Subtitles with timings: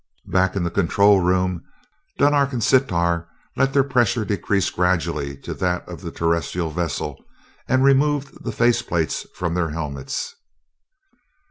[0.25, 1.61] Back in the control room,
[2.17, 7.23] Dunark and Sitar let their pressure decrease gradually to that of the terrestrial vessel
[7.67, 10.33] and removed the face plates from their helmets.